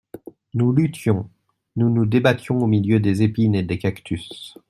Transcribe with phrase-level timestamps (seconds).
[0.55, 1.29] Nous luttions,
[1.75, 4.55] nous nous débattions au milieu des épines et des cactus.